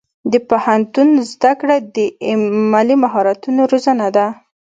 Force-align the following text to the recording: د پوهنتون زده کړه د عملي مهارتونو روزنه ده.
د 0.31 0.33
پوهنتون 0.49 1.09
زده 1.31 1.51
کړه 1.59 1.75
د 1.95 1.97
عملي 2.31 2.95
مهارتونو 3.03 3.61
روزنه 3.71 4.07
ده. 4.15 4.27